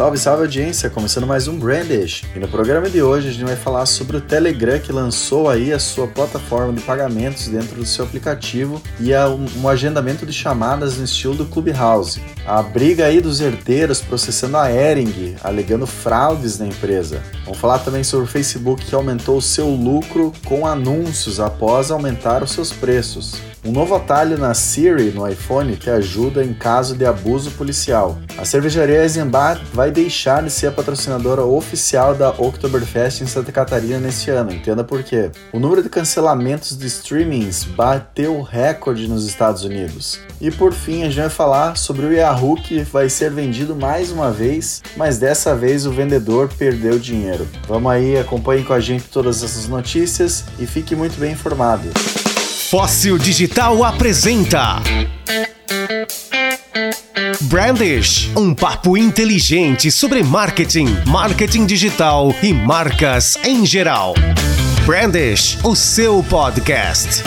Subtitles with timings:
[0.00, 2.24] Salve, salve audiência, começando mais um Brandish.
[2.34, 5.74] E no programa de hoje a gente vai falar sobre o Telegram que lançou aí
[5.74, 10.96] a sua plataforma de pagamentos dentro do seu aplicativo e a, um agendamento de chamadas
[10.96, 12.18] no estilo do Clubhouse.
[12.46, 17.22] A briga aí dos herdeiros processando a Ering, alegando fraudes na empresa.
[17.44, 22.42] Vamos falar também sobre o Facebook que aumentou o seu lucro com anúncios após aumentar
[22.42, 23.49] os seus preços.
[23.62, 28.18] Um novo atalho na Siri no iPhone que ajuda em caso de abuso policial.
[28.38, 33.98] A cervejaria Eisenbach vai deixar de ser a patrocinadora oficial da Oktoberfest em Santa Catarina
[33.98, 35.30] neste ano, entenda por quê.
[35.52, 40.18] O número de cancelamentos de streamings bateu recorde nos Estados Unidos.
[40.40, 44.10] E por fim, a gente vai falar sobre o Yahoo que vai ser vendido mais
[44.10, 47.46] uma vez, mas dessa vez o vendedor perdeu dinheiro.
[47.68, 51.90] Vamos aí, acompanhe com a gente todas essas notícias e fique muito bem informado.
[52.70, 54.80] Fóssil Digital apresenta.
[57.40, 64.14] Brandish, um papo inteligente sobre marketing, marketing digital e marcas em geral.
[64.86, 67.24] Brandish, o seu podcast.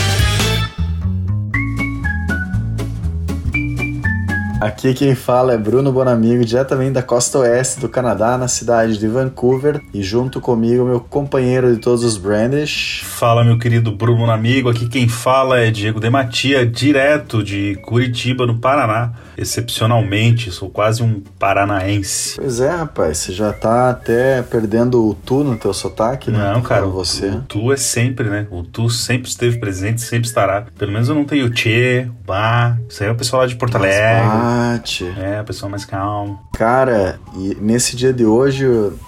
[4.64, 9.06] Aqui quem fala é Bruno Bonamigo, diretamente da costa oeste do Canadá, na cidade de
[9.10, 13.02] Vancouver, e junto comigo meu companheiro de todos os Brandish.
[13.04, 18.58] Fala, meu querido Bruno Bonamigo, aqui quem fala é Diego Dematia, direto de Curitiba, no
[18.58, 19.12] Paraná.
[19.38, 22.38] Excepcionalmente, sou quase um paranaense.
[22.38, 26.54] Pois é, rapaz, você já tá até perdendo o tu no teu sotaque, né?
[26.54, 27.28] Não, cara, você.
[27.28, 28.48] O, tu é sempre, né?
[28.50, 30.68] O tu sempre esteve presente, sempre estará.
[30.78, 32.78] Pelo menos eu não tenho o tchê, o bah.
[32.88, 34.53] Isso aí é o pessoal lá de Porto Alegre.
[35.18, 36.40] É, o pessoal mais calmo.
[36.54, 38.66] Cara, e nesse dia de hoje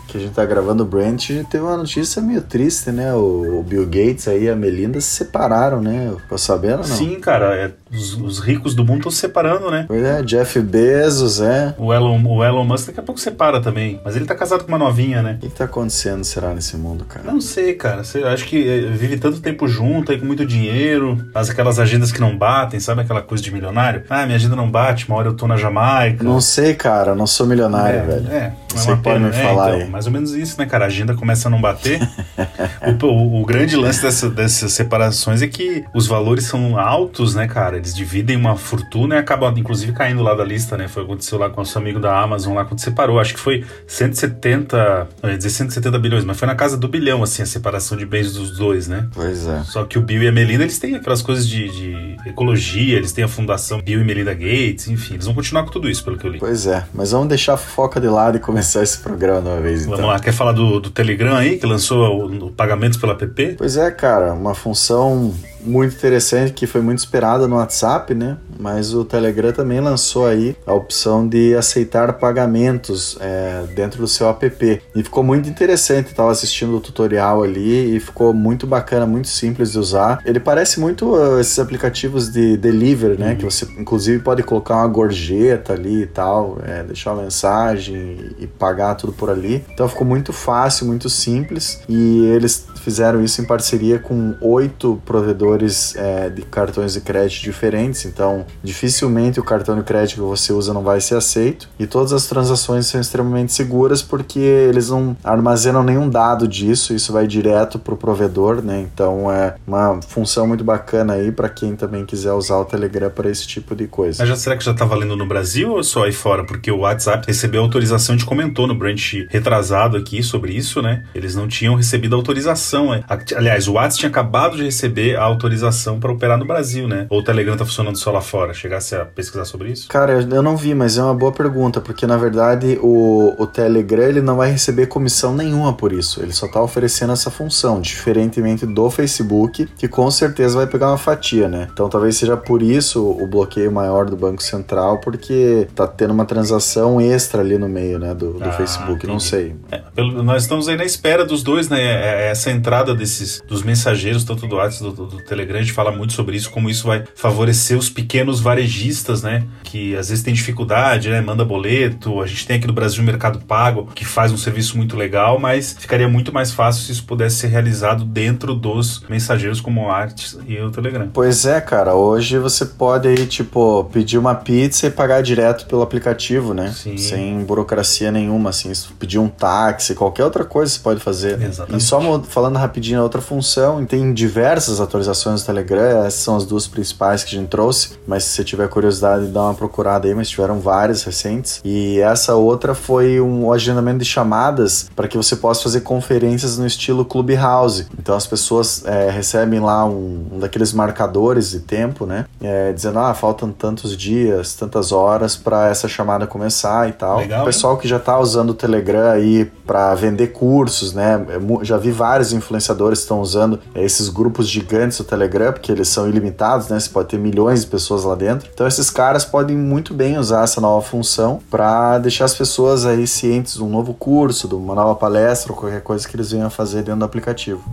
[0.07, 3.13] que a gente tá gravando o Brand, teve uma notícia meio triste, né?
[3.13, 6.13] O, o, Bill Gates aí e a Melinda se separaram, né?
[6.21, 6.95] Ficou sabendo ou não?
[6.95, 9.85] Sim, cara, é, os, os, ricos do mundo estão se separando, né?
[9.89, 11.73] É, Jeff Bezos, é.
[11.77, 13.99] O Elon, o Elon Musk daqui a pouco separa também.
[14.03, 15.33] Mas ele tá casado com uma novinha, né?
[15.33, 17.25] O que, que tá acontecendo, será, nesse mundo, cara?
[17.25, 18.01] Não sei, cara.
[18.15, 22.11] Eu acho que é, vive tanto tempo junto, aí com muito dinheiro, faz aquelas agendas
[22.11, 24.03] que não batem, sabe aquela coisa de milionário?
[24.09, 26.23] Ah, minha agenda não bate, uma hora eu tô na Jamaica.
[26.23, 28.31] Não sei, cara, não sou milionário, é, velho.
[28.31, 29.89] É, Você é pode me falar então, aí.
[29.89, 30.85] Mais ou menos isso, né, cara?
[30.85, 31.99] a agenda começa a não bater.
[33.01, 37.47] o, o, o, grande lance dessa, dessas separações é que os valores são altos, né,
[37.47, 37.77] cara?
[37.85, 40.87] Eles dividem uma fortuna e acabam, inclusive, caindo lá da lista, né?
[40.87, 43.19] Foi o que aconteceu lá com o nosso amigo da Amazon lá quando separou.
[43.19, 47.21] Acho que foi 170, não ia dizer 170 bilhões, mas foi na casa do bilhão,
[47.21, 49.07] assim, a separação de bens dos dois, né?
[49.13, 49.61] Pois é.
[49.65, 53.11] Só que o Bill e a Melinda, eles têm aquelas coisas de, de ecologia, eles
[53.11, 56.17] têm a fundação Bill e Melinda Gates, enfim, eles vão continuar com tudo isso, pelo
[56.17, 56.39] que eu li.
[56.39, 59.61] Pois é, mas vamos deixar a fofoca de lado e começar esse programa de uma
[59.61, 59.97] vez, então.
[59.97, 63.55] Vamos lá, quer falar do, do Telegram aí, que lançou o, o pagamentos pela app?
[63.59, 65.35] Pois é, cara, uma função
[65.65, 68.37] muito interessante que foi muito esperada no WhatsApp, né?
[68.59, 74.29] Mas o Telegram também lançou aí a opção de aceitar pagamentos é, dentro do seu
[74.29, 76.07] app e ficou muito interessante.
[76.07, 80.21] Estava assistindo o tutorial ali e ficou muito bacana, muito simples de usar.
[80.25, 83.31] Ele parece muito uh, esses aplicativos de delivery, né?
[83.31, 83.35] Uhum.
[83.37, 88.47] Que você inclusive pode colocar uma gorjeta ali e tal, é, deixar uma mensagem e,
[88.47, 89.63] pagar tudo por ali.
[89.73, 95.54] Então ficou muito fácil, muito simples e eles fizeram isso em parceria com oito provedores
[95.95, 100.73] é, de cartões de crédito diferentes, então dificilmente o cartão de crédito que você usa
[100.73, 105.83] não vai ser aceito e todas as transações são extremamente seguras porque eles não armazenam
[105.83, 108.85] nenhum dado disso, isso vai direto para o provedor, né?
[108.93, 113.29] Então é uma função muito bacana aí para quem também quiser usar o Telegram para
[113.29, 114.17] esse tipo de coisa.
[114.21, 116.43] Mas já, será que já está valendo no Brasil ou só aí fora?
[116.45, 121.03] Porque o WhatsApp recebeu autorização, a gente comentou no branch retrasado aqui sobre isso, né?
[121.13, 122.93] Eles não tinham recebido autorização autorização.
[122.93, 123.03] É.
[123.35, 127.07] Aliás, o WhatsApp tinha acabado de receber a autorização para operar no Brasil, né?
[127.09, 128.53] Ou o Telegram tá funcionando só lá fora?
[128.53, 129.87] Chegasse a pesquisar sobre isso?
[129.87, 134.03] Cara, eu não vi, mas é uma boa pergunta, porque na verdade o, o Telegram
[134.03, 136.21] ele não vai receber comissão nenhuma por isso.
[136.21, 140.97] Ele só tá oferecendo essa função, diferentemente do Facebook, que com certeza vai pegar uma
[140.97, 141.67] fatia, né?
[141.71, 146.25] Então talvez seja por isso o bloqueio maior do Banco Central, porque tá tendo uma
[146.25, 149.13] transação extra ali no meio, né, do, do ah, Facebook, entendi.
[149.13, 149.55] não sei.
[149.71, 151.81] É, nós estamos aí na espera dos dois, né?
[151.81, 155.73] É, é essa entrada desses dos mensageiros, tanto do WhatsApp do, do Telegram, a gente
[155.73, 159.43] fala muito sobre isso, como isso vai favorecer os pequenos varejistas, né?
[159.63, 161.21] Que às vezes tem dificuldade, né?
[161.21, 162.21] Manda boleto.
[162.21, 165.39] A gente tem aqui no Brasil o Mercado Pago, que faz um serviço muito legal,
[165.39, 169.85] mas ficaria muito mais fácil se isso pudesse ser realizado dentro dos mensageiros como o
[169.85, 171.09] WhatsApp e o Telegram.
[171.13, 171.95] Pois é, cara.
[171.95, 176.71] Hoje você pode aí, tipo, pedir uma pizza e pagar direto pelo aplicativo, né?
[176.71, 176.97] Sim.
[176.97, 178.71] Sem burocracia nenhuma, assim.
[178.99, 181.41] Pedir um táxi, qualquer outra coisa você pode fazer.
[181.41, 181.81] Exatamente.
[181.81, 186.35] E só falando falando rapidinho a outra função, tem diversas atualizações do Telegram, essas são
[186.35, 190.07] as duas principais que a gente trouxe, mas se você tiver curiosidade, dá uma procurada
[190.07, 191.61] aí, mas tiveram várias recentes.
[191.63, 196.65] E essa outra foi um agendamento de chamadas para que você possa fazer conferências no
[196.65, 197.87] estilo Clubhouse.
[197.97, 202.25] Então as pessoas é, recebem lá um, um, daqueles marcadores de tempo, né?
[202.41, 207.19] É, dizendo, ah, faltam tantos dias, tantas horas para essa chamada começar e tal.
[207.19, 207.79] Legal, o pessoal hein?
[207.79, 211.25] que já está usando o Telegram aí para vender cursos, né?
[211.29, 215.87] É já vi vários influenciadores que estão usando esses grupos gigantes do Telegram, porque eles
[215.87, 216.79] são ilimitados, né?
[216.79, 218.49] Você pode ter milhões de pessoas lá dentro.
[218.53, 223.07] Então esses caras podem muito bem usar essa nova função para deixar as pessoas aí
[223.07, 226.47] cientes de um novo curso, de uma nova palestra ou qualquer coisa que eles venham
[226.47, 227.63] a fazer dentro do aplicativo.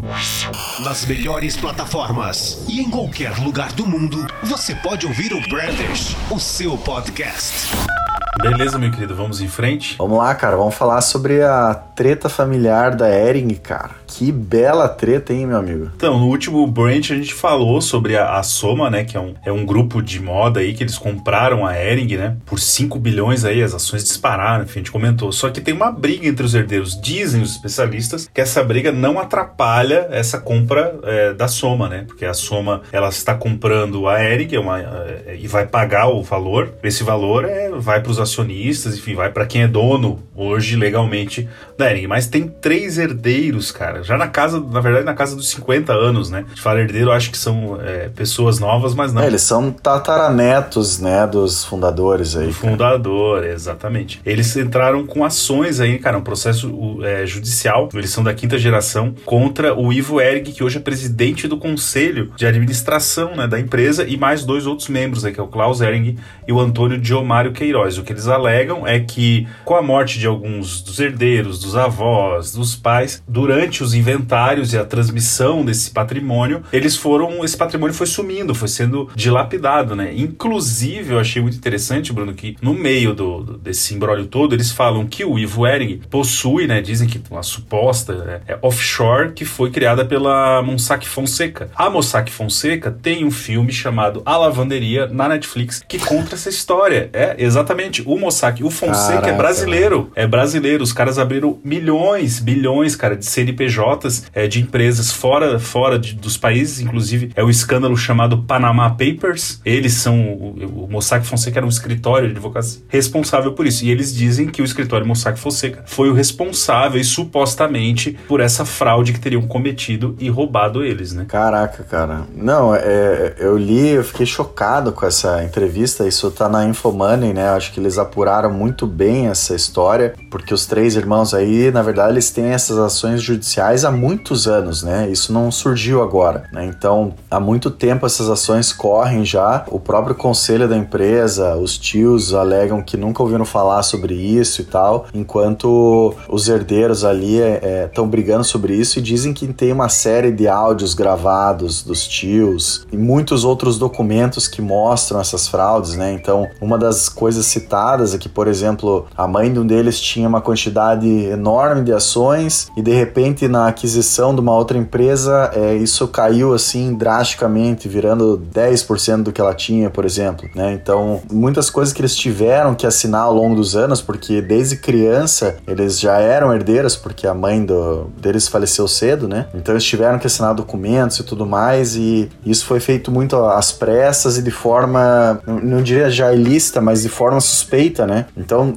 [0.85, 6.39] Nas melhores plataformas e em qualquer lugar do mundo, você pode ouvir o Brandish, o
[6.39, 8.02] seu podcast.
[8.41, 9.97] Beleza, meu querido, vamos em frente?
[9.99, 13.91] Vamos lá, cara, vamos falar sobre a treta familiar da Ering, cara.
[14.07, 15.91] Que bela treta, hein, meu amigo?
[15.95, 19.05] Então, no último Branch a gente falou sobre a, a, Soma, né?
[19.05, 22.37] Que é um, é um grupo de moda aí que eles compraram a Ering, né?
[22.45, 25.31] Por 5 bilhões aí, as ações dispararam, enfim, a gente comentou.
[25.31, 27.01] Só que tem uma briga entre os herdeiros.
[27.01, 32.05] Dizem os especialistas que essa briga não atrapalha essa compra é, da Soma, né?
[32.07, 36.23] Porque a Soma, ela está comprando a Ering é uma, é, e vai pagar o
[36.23, 36.75] valor.
[36.83, 41.49] Esse valor é, vai para os acionistas, enfim, vai para quem é dono hoje legalmente
[41.79, 42.07] da Ering.
[42.07, 46.31] Mas tem três herdeiros, cara já na casa, na verdade, na casa dos 50 anos,
[46.31, 46.45] né?
[46.55, 49.23] De falar herdeiro, acho que são é, pessoas novas, mas não.
[49.23, 52.49] É, eles são tataranetos, né, dos fundadores aí.
[52.49, 54.21] Do fundador, exatamente.
[54.25, 59.15] Eles entraram com ações aí, cara, um processo é, judicial, eles são da quinta geração,
[59.25, 64.07] contra o Ivo Erg, que hoje é presidente do conselho de administração, né, da empresa,
[64.07, 67.53] e mais dois outros membros aí, que é o Klaus Ering e o Antônio Diomário
[67.53, 67.99] Queiroz.
[67.99, 72.53] O que eles alegam é que, com a morte de alguns dos herdeiros, dos avós,
[72.53, 77.95] dos pais, durante os os inventários e a transmissão desse patrimônio, eles foram, esse patrimônio
[77.95, 80.13] foi sumindo, foi sendo dilapidado, né?
[80.15, 84.73] Inclusive, eu achei muito interessante, Bruno, que no meio do, do desse embrólio todo, eles
[84.73, 89.45] falam que o Ivo Ering possui, né, dizem que uma suposta é, é offshore que
[89.45, 91.71] foi criada pela Mossack Fonseca.
[91.77, 97.11] A Mossack Fonseca tem um filme chamado A Lavanderia na Netflix que conta essa história.
[97.13, 99.31] É, exatamente, o Mossack, o Fonseca é Caraca.
[99.31, 104.61] é brasileiro, é brasileiro, os caras abriram milhões, bilhões, cara, de CNPJ CNPJs é, de
[104.61, 109.61] empresas fora, fora de, dos países, inclusive é o escândalo chamado Panama Papers.
[109.65, 113.85] Eles são, o, o Mossack Fonseca era um escritório de advocacia responsável por isso.
[113.85, 118.65] E eles dizem que o escritório Mossack Fonseca foi o responsável e supostamente por essa
[118.65, 121.25] fraude que teriam cometido e roubado eles, né?
[121.29, 122.23] Caraca, cara.
[122.35, 126.07] Não, é, eu li, eu fiquei chocado com essa entrevista.
[126.07, 127.49] Isso tá na Infomoney, né?
[127.51, 132.13] Acho que eles apuraram muito bem essa história, porque os três irmãos aí, na verdade,
[132.13, 135.09] eles têm essas ações judiciais há muitos anos, né?
[135.11, 136.67] Isso não surgiu agora, né?
[136.67, 139.65] Então, há muito tempo essas ações correm já.
[139.69, 144.65] O próprio conselho da empresa, os tios alegam que nunca ouviram falar sobre isso e
[144.65, 149.73] tal, enquanto os herdeiros ali estão é, é, brigando sobre isso e dizem que tem
[149.73, 155.97] uma série de áudios gravados dos tios e muitos outros documentos que mostram essas fraudes,
[155.97, 156.13] né?
[156.13, 157.82] Então, uma das coisas citadas
[158.15, 162.69] é que, por exemplo, a mãe de um deles tinha uma quantidade enorme de ações
[162.77, 168.41] e de repente na aquisição de uma outra empresa, é, isso caiu assim drasticamente, virando
[168.53, 170.49] 10% do que ela tinha, por exemplo.
[170.55, 170.73] Né?
[170.73, 175.57] Então, muitas coisas que eles tiveram que assinar ao longo dos anos, porque desde criança
[175.67, 179.47] eles já eram herdeiros, porque a mãe do, deles faleceu cedo, né?
[179.55, 183.73] Então eles tiveram que assinar documentos e tudo mais, e isso foi feito muito às
[183.73, 187.72] pressas e de forma, não diria já ilícita, mas de forma suspeita,
[188.07, 188.27] né?
[188.37, 188.75] Então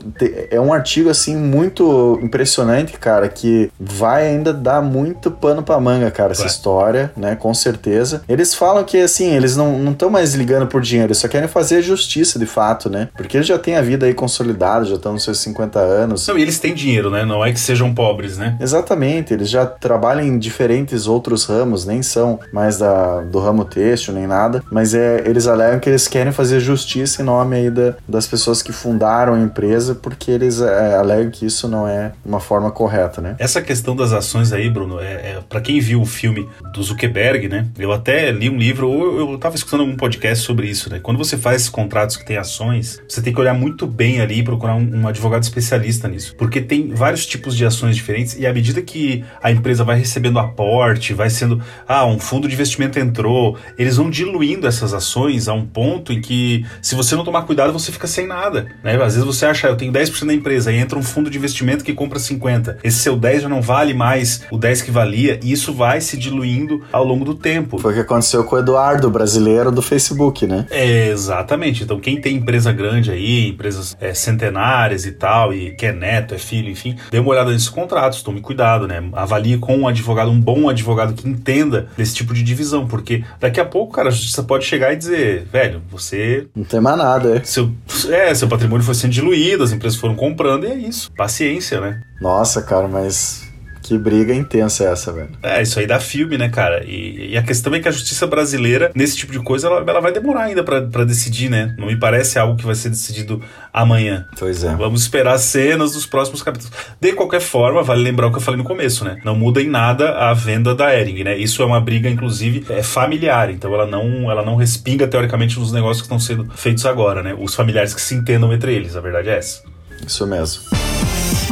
[0.50, 6.10] é um artigo assim muito impressionante, cara, que vai ainda dá muito pano pra manga,
[6.12, 7.36] cara, essa história, né?
[7.36, 8.24] Com certeza.
[8.28, 11.82] Eles falam que, assim, eles não estão mais ligando por dinheiro, eles só querem fazer
[11.82, 13.10] justiça de fato, né?
[13.16, 16.28] Porque eles já têm a vida aí consolidada, já estão nos seus 50 anos.
[16.28, 17.26] Não, e eles têm dinheiro, né?
[17.26, 18.58] Não é que sejam pobres, né?
[18.60, 24.14] Exatamente, eles já trabalham em diferentes outros ramos, nem são mais da, do ramo têxtil,
[24.14, 27.96] nem nada, mas é, eles alegam que eles querem fazer justiça em nome aí da,
[28.08, 32.40] das pessoas que fundaram a empresa, porque eles é, alegam que isso não é uma
[32.40, 33.36] forma correta, né?
[33.40, 37.48] Essa questão das ações aí, Bruno, é, é para quem viu o filme do Zuckerberg,
[37.50, 37.66] né?
[37.80, 41.00] Eu até li um livro, ou eu, estava escutando algum podcast sobre isso, né?
[41.00, 44.44] Quando você faz contratos que tem ações, você tem que olhar muito bem ali e
[44.44, 46.36] procurar um, um advogado especialista nisso.
[46.38, 50.38] Porque tem vários tipos de ações diferentes e à medida que a empresa vai recebendo
[50.38, 55.56] aporte, vai sendo, ah, um fundo de investimento entrou, eles vão diluindo essas ações a
[55.56, 58.75] um ponto em que, se você não tomar cuidado, você fica sem nada.
[58.84, 58.96] Né?
[58.96, 61.84] Às vezes você acha, eu tenho 10% da empresa, aí entra um fundo de investimento
[61.84, 62.78] que compra 50%.
[62.84, 66.18] Esse seu 10 já não vale mais o 10 que valia, e isso vai se
[66.18, 67.78] diluindo ao longo do tempo.
[67.80, 70.66] Foi o que aconteceu com o Eduardo, brasileiro do Facebook, né?
[70.70, 71.84] É, exatamente.
[71.84, 76.34] Então, quem tem empresa grande aí, empresas é, centenárias e tal, e que é neto,
[76.34, 79.04] é filho, enfim, dê uma olhada nesses contratos, tome cuidado, né?
[79.14, 83.60] Avalie com um advogado, um bom advogado que entenda desse tipo de divisão, porque daqui
[83.60, 86.48] a pouco, cara, a justiça pode chegar e dizer, velho, você.
[86.56, 87.44] Não tem mais nada, é.
[87.44, 87.72] Seu,
[88.10, 91.12] é, seu patrimônio foi sendo diluído, as empresas foram comprando e é isso.
[91.14, 92.02] Paciência, né?
[92.20, 93.45] Nossa, cara, mas
[93.86, 95.30] que briga intensa é essa, velho.
[95.44, 96.84] É, isso aí dá filme, né, cara?
[96.84, 100.00] E, e, a questão é que a justiça brasileira, nesse tipo de coisa, ela, ela
[100.00, 101.76] vai demorar ainda para decidir, né?
[101.78, 103.40] Não me parece algo que vai ser decidido
[103.72, 104.26] amanhã.
[104.40, 104.76] Pois é.
[104.76, 106.76] Vamos esperar cenas dos próximos capítulos.
[107.00, 109.20] De qualquer forma, vale lembrar o que eu falei no começo, né?
[109.24, 111.38] Não muda em nada a venda da Ering, né?
[111.38, 113.52] Isso é uma briga, inclusive, é familiar.
[113.52, 117.36] Então ela não, ela não respinga, teoricamente, nos negócios que estão sendo feitos agora, né?
[117.38, 118.96] Os familiares que se entendam entre eles.
[118.96, 119.62] A verdade é essa.
[120.04, 120.64] Isso mesmo.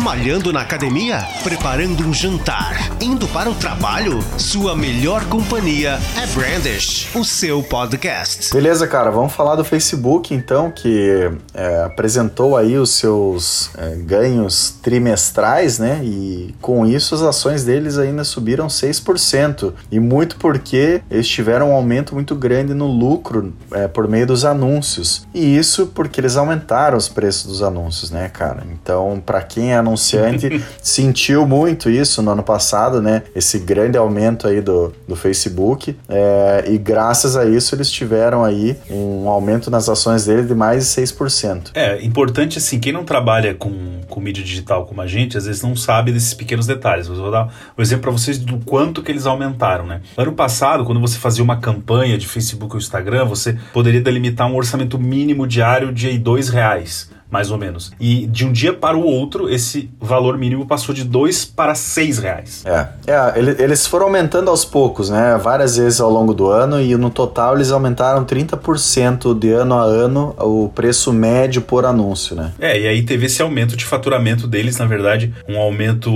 [0.01, 1.19] Malhando na academia?
[1.43, 2.75] Preparando um jantar?
[2.99, 4.19] Indo para o trabalho?
[4.37, 8.51] Sua melhor companhia é Brandish, o seu podcast.
[8.51, 14.71] Beleza, cara, vamos falar do Facebook então, que é, apresentou aí os seus é, ganhos
[14.81, 16.01] trimestrais, né?
[16.03, 19.73] E com isso as ações deles ainda subiram 6%.
[19.91, 24.43] E muito porque eles tiveram um aumento muito grande no lucro é, por meio dos
[24.43, 25.27] anúncios.
[25.33, 28.63] E isso porque eles aumentaram os preços dos anúncios, né, cara?
[28.71, 33.23] Então, para quem é anunciante sentiu muito isso no ano passado, né?
[33.35, 35.95] Esse grande aumento aí do, do Facebook.
[36.09, 40.95] É, e graças a isso eles tiveram aí um aumento nas ações dele de mais
[40.95, 41.71] de 6%.
[41.73, 45.61] É, importante assim, quem não trabalha com, com mídia digital como a gente, às vezes
[45.61, 47.07] não sabe desses pequenos detalhes.
[47.07, 50.01] Eu vou dar um exemplo para vocês do quanto que eles aumentaram, né?
[50.17, 54.55] Ano passado, quando você fazia uma campanha de Facebook ou Instagram, você poderia delimitar um
[54.55, 57.91] orçamento mínimo diário de dois reais mais ou menos.
[57.99, 62.19] E de um dia para o outro, esse valor mínimo passou de 2 para 6
[62.19, 62.63] reais.
[62.63, 65.35] É, é eles foram aumentando aos poucos, né?
[65.41, 69.81] Várias vezes ao longo do ano e no total eles aumentaram 30% de ano a
[69.81, 72.51] ano o preço médio por anúncio, né?
[72.59, 76.11] É, e aí teve esse aumento de faturamento deles, na verdade, um aumento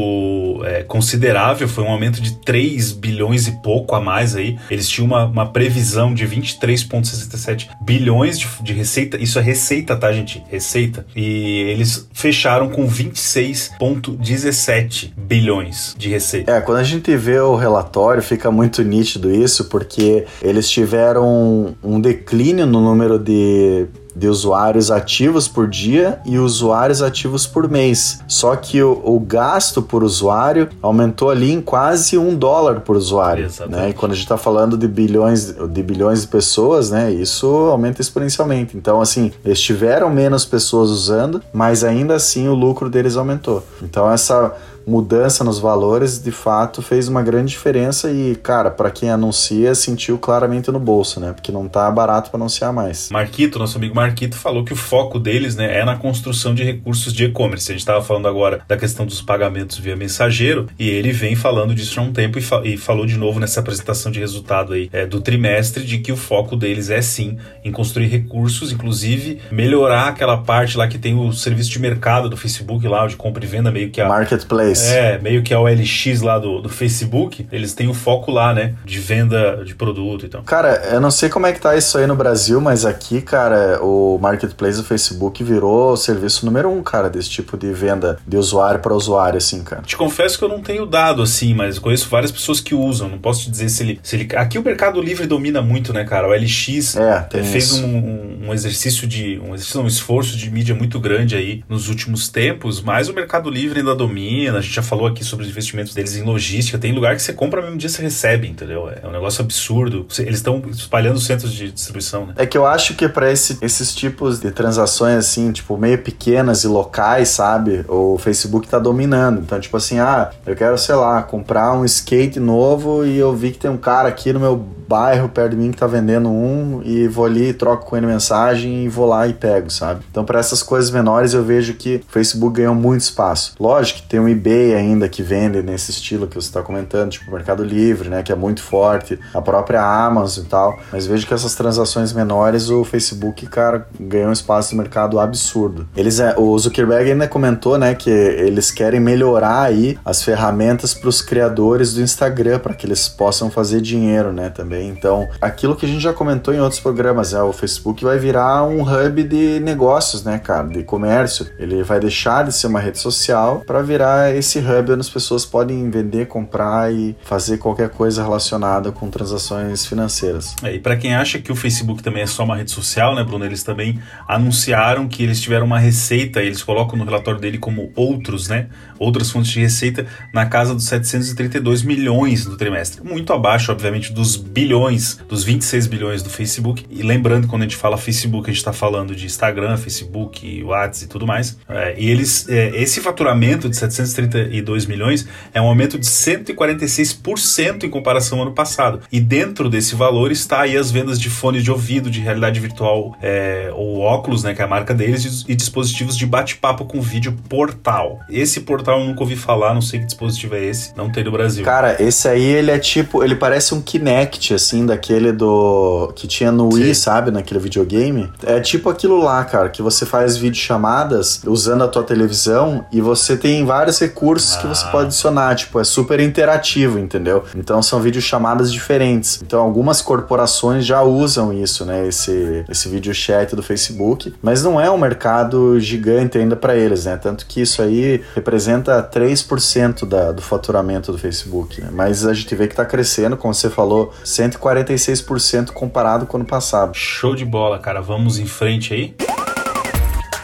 [0.66, 4.56] é, considerável, foi um aumento de 3 bilhões e pouco a mais aí.
[4.70, 10.12] Eles tinham uma, uma previsão de 23,67 bilhões de, de receita, isso é receita, tá,
[10.12, 10.44] gente?
[10.48, 16.52] Receita e eles fecharam com 26,17 bilhões de receita.
[16.52, 22.00] É, quando a gente vê o relatório, fica muito nítido isso, porque eles tiveram um
[22.00, 23.88] declínio no número de
[24.18, 28.20] de usuários ativos por dia e usuários ativos por mês.
[28.28, 33.50] Só que o, o gasto por usuário aumentou ali em quase um dólar por usuário.
[33.70, 33.90] Né?
[33.90, 38.02] E quando a gente está falando de bilhões, de bilhões de pessoas, né, isso aumenta
[38.02, 38.76] exponencialmente.
[38.76, 43.64] Então, assim, eles tiveram menos pessoas usando, mas ainda assim o lucro deles aumentou.
[43.82, 44.56] Então, essa
[44.88, 50.18] mudança nos valores de fato fez uma grande diferença e, cara, para quem anuncia, sentiu
[50.18, 51.34] claramente no bolso, né?
[51.34, 53.10] Porque não tá barato para anunciar mais.
[53.12, 57.12] Marquito, nosso amigo Marquito, falou que o foco deles, né, é na construção de recursos
[57.12, 57.70] de e-commerce.
[57.70, 61.76] A gente estava falando agora da questão dos pagamentos via mensageiro e ele vem falando
[61.76, 64.90] disso há um tempo e, fa e falou de novo nessa apresentação de resultado aí
[64.94, 70.08] é, do trimestre de que o foco deles é sim em construir recursos, inclusive melhorar
[70.08, 73.48] aquela parte lá que tem o serviço de mercado do Facebook lá, de compra e
[73.48, 77.48] venda meio que a marketplace é, meio que é o LX lá do, do Facebook,
[77.52, 78.76] eles têm o foco lá, né?
[78.86, 80.44] De venda de produto e então.
[80.44, 83.80] Cara, eu não sei como é que tá isso aí no Brasil, mas aqui, cara,
[83.82, 88.38] o marketplace do Facebook virou o serviço número um, cara, desse tipo de venda de
[88.38, 89.82] usuário para usuário, assim, cara.
[89.82, 93.10] Te confesso que eu não tenho dado assim, mas conheço várias pessoas que usam.
[93.10, 94.00] Não posso te dizer se ele.
[94.04, 94.36] Se ele...
[94.36, 96.28] Aqui o Mercado Livre domina muito, né, cara?
[96.28, 99.40] O LX é, é fez um, um, exercício de.
[99.40, 103.50] Um exercício, um esforço de mídia muito grande aí nos últimos tempos, mas o Mercado
[103.50, 106.78] Livre ainda domina gente já falou aqui sobre os investimentos deles em logística.
[106.78, 108.90] Tem lugar que você compra mesmo dia você recebe, entendeu?
[108.90, 110.06] É um negócio absurdo.
[110.20, 112.34] Eles estão espalhando centros de distribuição, né?
[112.38, 116.64] É que eu acho que para esse, esses tipos de transações, assim, tipo, meio pequenas
[116.64, 117.86] e locais, sabe?
[117.88, 119.40] O Facebook tá dominando.
[119.40, 123.52] Então, tipo assim, ah, eu quero, sei lá, comprar um skate novo e eu vi
[123.52, 124.58] que tem um cara aqui no meu
[124.88, 128.86] bairro perto de mim que tá vendendo um e vou ali, troco com ele mensagem
[128.86, 130.02] e vou lá e pego, sabe?
[130.10, 133.54] Então, para essas coisas menores, eu vejo que o Facebook ganhou muito espaço.
[133.60, 137.12] Lógico que tem um eBay eBay ainda que vende nesse estilo que você está comentando,
[137.12, 140.80] tipo o Mercado Livre, né, que é muito forte, a própria Amazon e tal.
[140.92, 145.88] Mas vejo que essas transações menores, o Facebook, cara, ganhou um espaço no mercado absurdo.
[145.96, 151.10] Eles, é, o Zuckerberg ainda comentou, né, que eles querem melhorar aí as ferramentas para
[151.10, 154.90] os criadores do Instagram, para que eles possam fazer dinheiro, né, também.
[154.90, 158.64] Então, aquilo que a gente já comentou em outros programas, é o Facebook vai virar
[158.64, 161.48] um hub de negócios, né, cara, de comércio.
[161.60, 165.46] Ele vai deixar de ser uma rede social para virar esse hub onde as pessoas
[165.46, 170.56] podem vender, comprar e fazer qualquer coisa relacionada com transações financeiras.
[170.64, 173.24] É, e para quem acha que o Facebook também é só uma rede social, né,
[173.24, 177.92] Bruno, eles também anunciaram que eles tiveram uma receita, eles colocam no relatório dele como
[177.96, 178.68] outros, né,
[179.00, 183.04] outras fontes de receita na casa dos 732 milhões no trimestre.
[183.04, 186.86] Muito abaixo, obviamente, dos bilhões, dos 26 bilhões do Facebook.
[186.90, 191.06] E lembrando, quando a gente fala Facebook, a gente está falando de Instagram, Facebook, WhatsApp
[191.06, 191.58] e tudo mais.
[191.68, 197.90] É, e eles, é, esse faturamento de 732 milhões é um aumento de 146% em
[197.90, 199.02] comparação ao ano passado.
[199.12, 203.18] E dentro desse valor está aí as vendas de fones de ouvido, de realidade virtual
[203.22, 207.34] é, ou óculos, né, que é a marca deles, e dispositivos de bate-papo com vídeo
[207.50, 208.20] portal.
[208.30, 211.32] Esse portal eu nunca ouvi falar, não sei que dispositivo é esse, não tem no
[211.32, 211.64] Brasil.
[211.64, 216.12] Cara, esse aí ele é tipo, ele parece um Kinect, assim, daquele do.
[216.16, 217.02] que tinha no Wii, Sim.
[217.02, 218.32] sabe, naquele videogame.
[218.44, 223.36] É tipo aquilo lá, cara, que você faz videochamadas usando a tua televisão e você
[223.36, 224.62] tem vários recursos ah.
[224.62, 224.90] que você ah.
[224.90, 227.44] pode adicionar, tipo, é super interativo, entendeu?
[227.56, 229.42] Então são videochamadas diferentes.
[229.42, 234.80] Então algumas corporações já usam isso, né, esse, esse video chat do Facebook, mas não
[234.80, 237.18] é um mercado gigante ainda para eles, né?
[237.18, 241.90] Tanto que isso aí representa 3% da, do faturamento do Facebook, né?
[241.92, 246.48] Mas a gente vê que tá crescendo, como você falou, 146% comparado com o ano
[246.48, 246.96] passado.
[246.96, 248.02] Show de bola, cara.
[248.02, 249.16] Vamos em frente aí?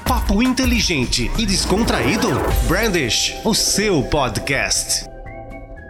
[0.06, 2.28] Papo inteligente e descontraído?
[2.68, 5.13] Brandish, o seu podcast.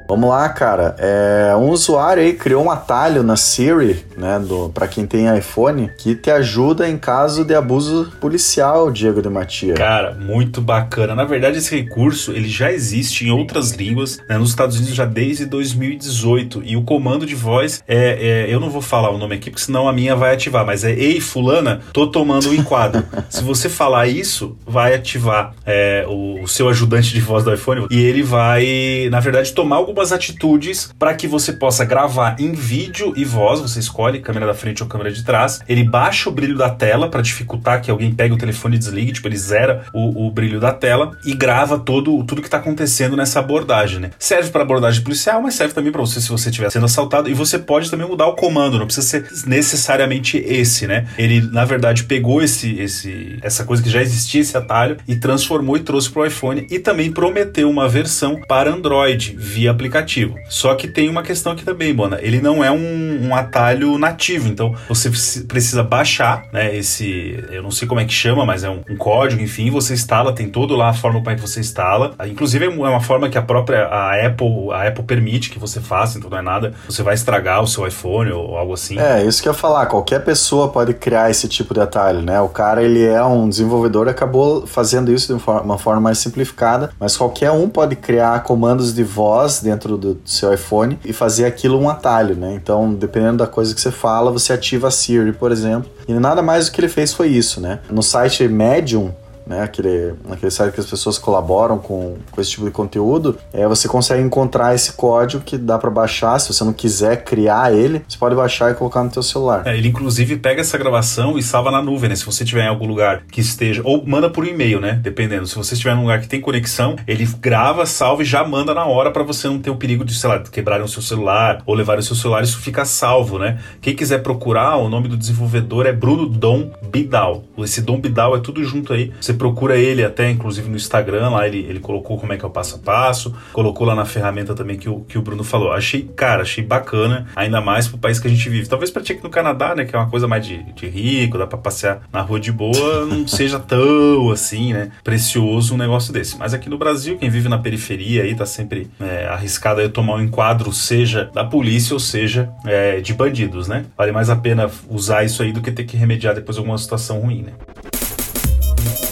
[0.08, 0.96] Vamos lá, cara.
[1.00, 4.42] É, um usuário aí criou um atalho na Siri, né,
[4.74, 9.74] para quem tem iPhone, que te ajuda em caso de abuso policial, Diego de Matia.
[9.74, 11.16] Cara, muito bacana.
[11.16, 15.06] Na verdade, esse recurso ele já existe em outras línguas, né, nos Estados Unidos já
[15.06, 16.62] desde 2018.
[16.66, 19.66] E o comando de voz é, é, eu não vou falar o nome aqui, porque
[19.66, 23.04] senão a minha vai ativar, mas é Ei, fulana, tô tomando um enquadro.
[23.30, 27.88] Se você falar isso, vai ativar é, o, o seu ajudante de voz do iPhone
[27.90, 32.52] e ele vai, na verdade, tomar alguma algumas atitudes para que você possa gravar em
[32.52, 33.62] vídeo e voz.
[33.62, 35.62] Você escolhe câmera da frente ou câmera de trás.
[35.70, 39.12] Ele baixa o brilho da tela para dificultar que alguém pegue o telefone e desligue.
[39.12, 43.16] Tipo, ele zera o, o brilho da tela e grava todo, tudo que está acontecendo
[43.16, 44.10] nessa abordagem, né?
[44.18, 47.30] Serve para abordagem policial, mas serve também para você se você estiver sendo assaltado.
[47.30, 51.06] E você pode também mudar o comando, não precisa ser necessariamente esse, né?
[51.20, 55.78] Ele, na verdade, pegou esse, esse, essa coisa que já existia, esse atalho, e transformou
[55.78, 60.36] e trouxe para o iPhone e também prometeu uma versão para Android via aplicativo.
[60.50, 62.19] Só que tem uma questão aqui também, Bona.
[62.22, 65.12] Ele não é um, um atalho nativo, então você
[65.48, 66.76] precisa baixar, né?
[66.76, 69.93] Esse, eu não sei como é que chama, mas é um, um código, enfim, você
[69.93, 72.13] instala, tem todo lá a forma como é que você instala.
[72.26, 76.17] Inclusive é uma forma que a própria a Apple, a Apple permite que você faça,
[76.17, 76.74] então não é nada.
[76.88, 78.98] Você vai estragar o seu iPhone ou algo assim.
[79.00, 79.86] É, isso que eu ia falar.
[79.88, 82.39] Qualquer pessoa pode criar esse tipo de atalho, né?
[82.39, 87.17] O cara ele é um desenvolvedor, acabou fazendo isso de uma forma mais simplificada, mas
[87.17, 91.80] qualquer um pode criar comandos de voz dentro dentro do seu iPhone e fazer aquilo
[91.80, 92.54] um atalho, né?
[92.54, 95.90] Então, dependendo da coisa que você fala, você ativa a Siri, por exemplo.
[96.08, 97.80] E nada mais do que ele fez foi isso, né?
[97.90, 99.14] No site Medium,
[99.45, 103.67] né, aquele, aquele site que as pessoas colaboram com, com esse tipo de conteúdo, é,
[103.67, 106.39] você consegue encontrar esse código que dá para baixar.
[106.39, 109.63] Se você não quiser criar ele, você pode baixar e colocar no teu celular.
[109.65, 112.15] É, ele inclusive pega essa gravação e salva na nuvem, né?
[112.15, 114.99] Se você tiver em algum lugar que esteja, ou manda por e-mail, né?
[115.01, 115.47] Dependendo.
[115.47, 118.86] Se você estiver num lugar que tem conexão, ele grava, salva e já manda na
[118.86, 121.75] hora para você não ter o perigo de, sei lá, quebrarem o seu celular ou
[121.75, 122.43] levarem o seu celular.
[122.43, 123.60] Isso fica salvo, né?
[123.82, 127.43] Quem quiser procurar, o nome do desenvolvedor é Bruno Dom Bidal.
[127.58, 129.12] Esse Dom Bidal é tudo junto aí.
[129.19, 132.46] Você você procura ele até, inclusive, no Instagram, lá ele, ele colocou como é que
[132.46, 135.43] é o passo a passo, colocou lá na ferramenta também que o, que o Bruno
[135.43, 135.72] falou.
[135.72, 138.67] Achei, cara, achei bacana, ainda mais pro país que a gente vive.
[138.67, 141.38] Talvez pra ti aqui no Canadá, né, que é uma coisa mais de, de rico,
[141.38, 146.13] dá pra passear na rua de boa, não seja tão, assim, né, precioso um negócio
[146.13, 146.38] desse.
[146.38, 150.15] Mas aqui no Brasil, quem vive na periferia aí tá sempre é, arriscado a tomar
[150.15, 153.86] um enquadro, seja da polícia ou seja é, de bandidos, né?
[153.98, 157.19] Vale mais a pena usar isso aí do que ter que remediar depois alguma situação
[157.19, 157.54] ruim, né?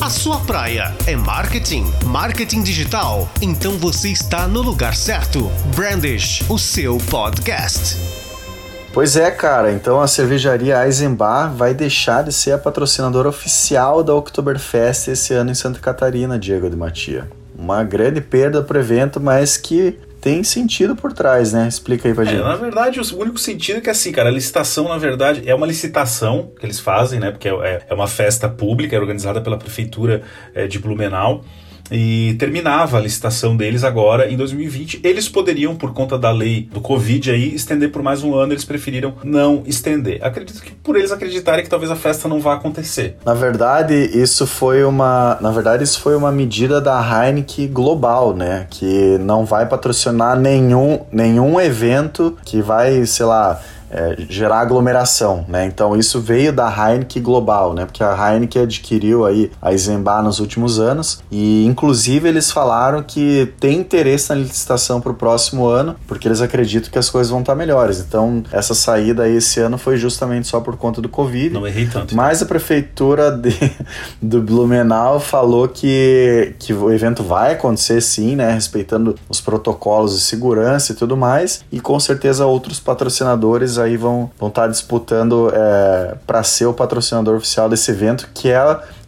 [0.02, 1.86] A sua praia é marketing?
[2.06, 3.30] Marketing digital?
[3.42, 5.52] Então você está no lugar certo.
[5.76, 7.98] Brandish, o seu podcast.
[8.94, 9.72] Pois é, cara.
[9.72, 15.52] Então a cervejaria Eisenbar vai deixar de ser a patrocinadora oficial da Oktoberfest esse ano
[15.52, 17.30] em Santa Catarina, Diego de Matia.
[17.58, 21.68] uma grande perda para o evento, mas que tem sentido por trás, né?
[21.68, 22.42] Explica aí pra é, gente.
[22.42, 25.66] Na verdade, o único sentido é que assim, cara, a licitação, na verdade, é uma
[25.66, 27.32] licitação que eles fazem, né?
[27.32, 30.22] Porque é, é uma festa pública, é organizada pela prefeitura
[30.54, 31.44] é, de Blumenau
[31.92, 35.02] e terminava a licitação deles agora em 2020.
[35.04, 38.64] Eles poderiam, por conta da lei do Covid aí, estender por mais um ano, eles
[38.64, 40.24] preferiram não estender.
[40.24, 43.18] Acredito que por eles acreditarem que talvez a festa não vá acontecer.
[43.26, 48.68] Na verdade, isso foi uma, na verdade, isso foi uma medida da Heineken global, né,
[48.70, 53.60] que não vai patrocinar nenhum nenhum evento que vai, sei lá,
[53.92, 55.66] é, gerar aglomeração, né?
[55.66, 57.86] Então isso veio da Heineken global, né?
[57.86, 63.54] Porque a Heineken adquiriu aí a Eisenbahn nos últimos anos e inclusive eles falaram que
[63.60, 67.42] tem interesse na licitação para o próximo ano, porque eles acreditam que as coisas vão
[67.42, 68.00] estar melhores.
[68.00, 71.54] Então essa saída aí esse ano foi justamente só por conta do Covid.
[71.54, 72.16] Não errei tanto.
[72.16, 73.52] Mas a prefeitura de,
[74.22, 78.54] do Blumenau falou que, que o evento vai acontecer sim, né?
[78.54, 81.64] Respeitando os protocolos de segurança e tudo mais.
[81.72, 86.74] E com certeza outros patrocinadores aí vão vão estar tá disputando é, para ser o
[86.74, 88.58] patrocinador oficial desse evento, que é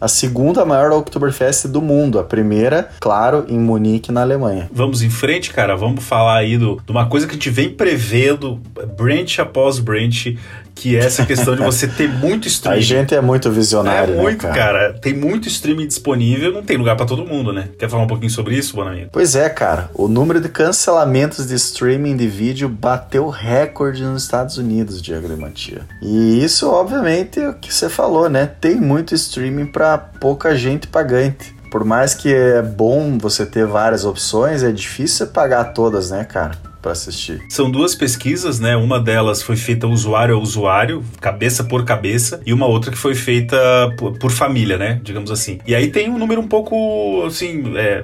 [0.00, 2.18] a segunda maior Oktoberfest do mundo.
[2.18, 4.68] A primeira, claro, em Munique, na Alemanha.
[4.72, 5.76] Vamos em frente, cara.
[5.76, 8.60] Vamos falar aí do, de uma coisa que a gente vem prevendo,
[8.96, 10.36] branch após branch,
[10.74, 12.78] que é essa questão de você ter muito streaming.
[12.78, 14.78] A gente é muito visionário, É muito, né, cara?
[14.78, 14.92] cara?
[15.00, 17.68] Tem muito streaming disponível, não tem lugar para todo mundo, né?
[17.78, 19.10] Quer falar um pouquinho sobre isso, bom amigo?
[19.12, 19.90] Pois é, cara.
[19.94, 25.36] O número de cancelamentos de streaming de vídeo bateu recorde nos Estados Unidos, Diego de
[25.36, 25.82] Matia.
[26.02, 28.50] E isso, obviamente, é o que você falou, né?
[28.60, 31.54] Tem muito streaming para pouca gente pagante.
[31.70, 36.56] Por mais que é bom você ter várias opções, é difícil pagar todas, né, cara?
[36.84, 37.42] Para assistir.
[37.48, 38.76] São duas pesquisas, né?
[38.76, 43.14] Uma delas foi feita usuário a usuário, cabeça por cabeça, e uma outra que foi
[43.14, 43.56] feita
[43.96, 45.00] por, por família, né?
[45.02, 45.58] Digamos assim.
[45.66, 48.02] E aí tem um número um pouco, assim, é,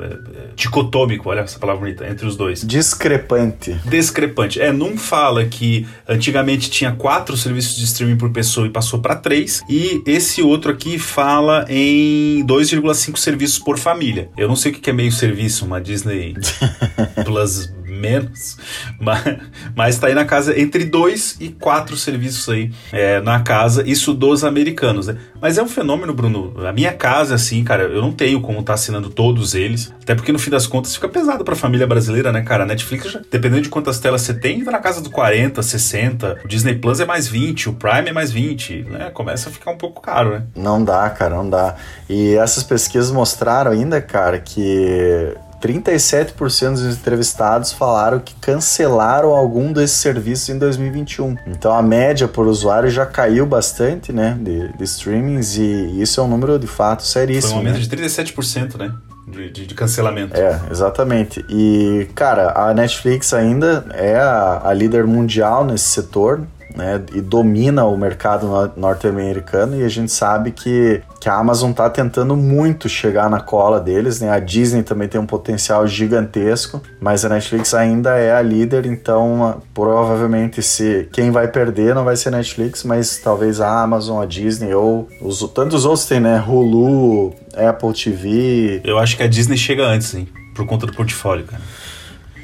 [0.56, 2.66] dicotômico, olha essa palavra bonita, entre os dois.
[2.66, 3.78] Discrepante.
[3.84, 4.58] Discrepante.
[4.58, 9.14] É, num fala que antigamente tinha quatro serviços de streaming por pessoa e passou para
[9.14, 14.30] três, e esse outro aqui fala em 2,5 serviços por família.
[14.38, 16.34] Eu não sei o que é meio serviço, uma Disney
[17.26, 18.56] Plus menos,
[18.98, 19.38] mas,
[19.76, 24.14] mas tá aí na casa entre dois e quatro serviços aí é, na casa, isso
[24.14, 25.16] dos americanos, né?
[25.40, 26.54] Mas é um fenômeno, Bruno.
[26.66, 30.14] A minha casa, assim, cara, eu não tenho como estar tá assinando todos eles, até
[30.14, 32.64] porque no fim das contas fica pesado pra família brasileira, né, cara?
[32.64, 36.48] A Netflix, dependendo de quantas telas você tem, vai na casa do 40, 60, o
[36.48, 39.10] Disney Plus é mais 20, o Prime é mais 20, né?
[39.10, 40.42] Começa a ficar um pouco caro, né?
[40.54, 41.76] Não dá, cara, não dá.
[42.08, 49.98] E essas pesquisas mostraram ainda, cara, que 37% dos entrevistados falaram que cancelaram algum desses
[49.98, 51.36] serviços em 2021.
[51.46, 56.24] Então a média por usuário já caiu bastante, né, de, de streamings e isso é
[56.24, 57.54] um número de fato seríssimo.
[57.54, 57.96] Foi um aumento né?
[57.96, 58.92] de 37%, né?
[59.28, 60.36] De, de, de, cancelamento.
[60.36, 61.44] É, exatamente.
[61.48, 66.40] E, cara, a Netflix ainda é a, a líder mundial nesse setor,
[66.74, 71.88] né, e domina o mercado norte-americano e a gente sabe que, que a Amazon está
[71.90, 74.30] tentando muito chegar na cola deles, né?
[74.30, 79.62] A Disney também tem um potencial gigantesco, mas a Netflix ainda é a líder, então
[79.74, 84.26] provavelmente se quem vai perder não vai ser a Netflix, mas talvez a Amazon, a
[84.26, 86.42] Disney ou os tantos outros tem, né?
[86.46, 88.80] Hulu, Apple TV.
[88.84, 90.28] Eu acho que a Disney chega antes, hein?
[90.54, 91.62] Por conta do portfólio, cara.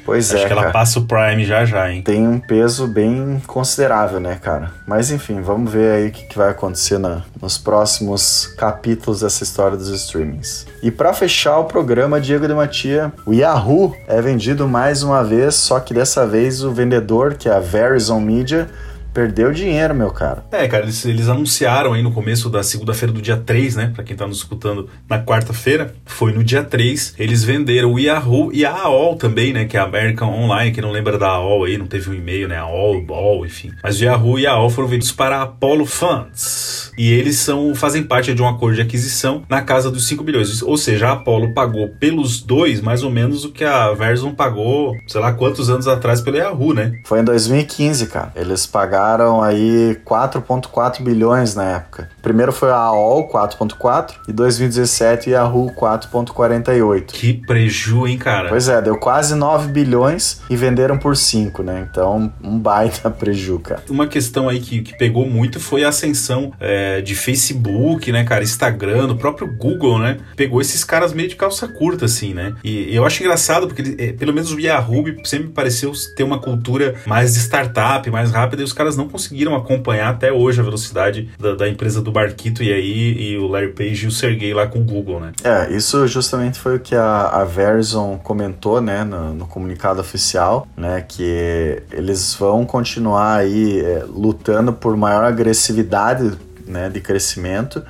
[0.07, 0.47] Pois Acho é.
[0.47, 0.73] que ela cara.
[0.73, 2.01] passa o Prime já já, hein?
[2.01, 4.71] Tem um peso bem considerável, né, cara?
[4.87, 9.43] Mas enfim, vamos ver aí o que, que vai acontecer na, nos próximos capítulos dessa
[9.43, 10.65] história dos streamings.
[10.81, 15.55] E para fechar o programa, Diego de Matia, o Yahoo é vendido mais uma vez,
[15.55, 18.69] só que dessa vez o vendedor, que é a Verizon Media,
[19.17, 20.45] perdeu dinheiro, meu cara.
[20.51, 23.91] É, cara, eles, eles anunciaram aí no começo da segunda-feira do dia 3, né?
[23.91, 27.15] Pra quem tá nos escutando na quarta-feira, foi no dia 3.
[27.17, 29.65] Eles venderam o Yahoo e a AOL também, né?
[29.65, 32.47] Que é a American Online, que não lembra da AOL aí, não teve um e-mail,
[32.47, 32.57] né?
[32.57, 33.71] AOL, AOL, enfim.
[33.81, 36.91] Mas o Yahoo e a AOL foram vendidos para a Apollo Funds.
[36.95, 40.61] E eles são, fazem parte de um acordo de aquisição na casa dos 5 bilhões.
[40.61, 44.95] Ou seja, a Apollo pagou pelos dois mais ou menos o que a Verizon pagou,
[45.07, 46.99] sei lá quantos anos atrás pelo Yahoo, né?
[47.03, 48.31] Foi em 2015, cara.
[48.35, 49.06] Eles pagaram
[49.43, 52.09] aí 4,4 bilhões na época.
[52.21, 57.05] Primeiro foi a AOL 4,4 e 2017 Yahoo 4,48.
[57.05, 58.49] Que preju, hein, cara?
[58.49, 61.87] Pois é, deu quase 9 bilhões e venderam por 5, né?
[61.89, 63.83] Então, um baita preju, cara.
[63.89, 68.43] Uma questão aí que, que pegou muito foi a ascensão é, de Facebook, né, cara?
[68.43, 70.17] Instagram, o próprio Google, né?
[70.35, 72.55] Pegou esses caras meio de calça curta, assim, né?
[72.63, 76.95] E eu acho engraçado porque, é, pelo menos o Yahoo sempre pareceu ter uma cultura
[77.05, 80.63] mais de startup, mais rápida, e os caras caras não conseguiram acompanhar até hoje a
[80.63, 84.53] velocidade da, da empresa do Barquito e aí e o Larry Page e o Sergey
[84.53, 85.31] lá com o Google, né?
[85.43, 90.67] É, isso justamente foi o que a, a Verizon comentou, né, no, no comunicado oficial,
[90.77, 97.83] né, que eles vão continuar aí é, lutando por maior agressividade, né, de crescimento,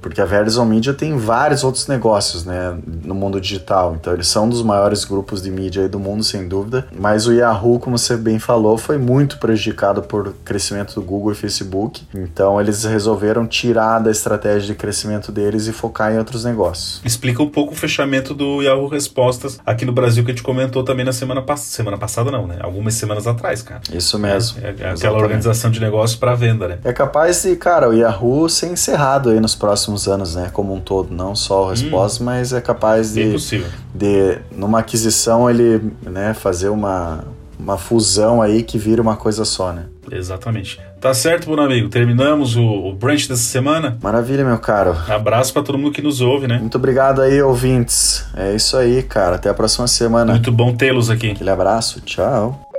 [0.00, 3.96] porque a Verizon Media tem vários outros negócios, né, no mundo digital.
[3.98, 6.86] Então eles são um dos maiores grupos de mídia do mundo, sem dúvida.
[6.98, 11.34] Mas o Yahoo, como você bem falou, foi muito prejudicado por crescimento do Google e
[11.34, 12.02] Facebook.
[12.14, 17.00] Então eles resolveram tirar da estratégia de crescimento deles e focar em outros negócios.
[17.04, 20.82] Explica um pouco o fechamento do Yahoo Respostas aqui no Brasil que a gente comentou
[20.82, 21.70] também na semana passada.
[21.70, 22.58] Semana passada não, né?
[22.60, 23.80] Algumas semanas atrás, cara.
[23.92, 24.58] Isso mesmo.
[24.62, 26.78] É, é aquela organização de negócios para venda, né?
[26.84, 30.50] É capaz de, cara, o Yahoo ser encerrado aí nos próximos próximos anos, né?
[30.52, 33.34] Como um todo, não só o resposta, hum, mas é capaz de,
[33.94, 37.24] de, numa aquisição, ele né, fazer uma,
[37.58, 39.86] uma fusão aí que vira uma coisa só, né?
[40.10, 40.80] Exatamente.
[41.00, 41.88] Tá certo, meu amigo.
[41.88, 43.96] Terminamos o, o brunch dessa semana.
[44.02, 44.96] Maravilha, meu caro.
[45.08, 46.58] Abraço para todo mundo que nos ouve, né?
[46.58, 48.26] Muito obrigado aí, ouvintes.
[48.36, 49.36] É isso aí, cara.
[49.36, 50.32] Até a próxima semana.
[50.32, 51.30] Muito bom tê-los aqui.
[51.30, 52.00] Aquele abraço.
[52.00, 52.69] Tchau.